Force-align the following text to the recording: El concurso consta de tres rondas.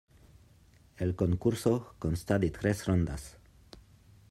El 0.97 1.15
concurso 1.15 1.93
consta 1.99 2.39
de 2.39 2.49
tres 2.49 2.87
rondas. 2.87 3.37